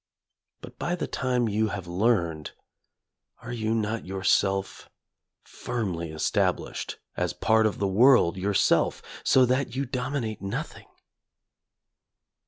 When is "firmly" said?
5.43-6.09